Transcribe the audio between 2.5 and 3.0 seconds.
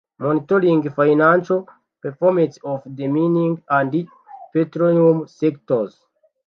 of